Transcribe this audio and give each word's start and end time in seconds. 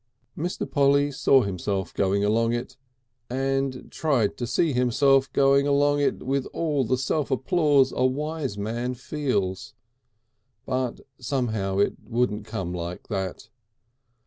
Mr. 0.35 0.67
Polly 0.67 1.11
saw 1.11 1.43
himself 1.43 1.93
going 1.93 2.23
along 2.23 2.53
it, 2.53 2.75
and 3.29 3.87
tried 3.91 4.35
to 4.37 4.47
see 4.47 4.73
himself 4.73 5.31
going 5.31 5.67
along 5.67 5.99
it 5.99 6.23
with 6.23 6.47
all 6.53 6.83
the 6.83 6.97
self 6.97 7.29
applause 7.29 7.91
a 7.95 8.03
wise 8.03 8.57
man 8.57 8.95
feels. 8.95 9.75
But 10.65 11.01
somehow 11.19 11.77
it 11.77 11.93
wouldn't 12.03 12.45
come 12.47 12.73
like 12.73 13.09
that. 13.09 13.49